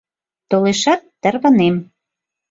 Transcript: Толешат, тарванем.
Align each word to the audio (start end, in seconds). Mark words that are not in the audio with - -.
Толешат, 0.49 1.01
тарванем. 1.21 1.75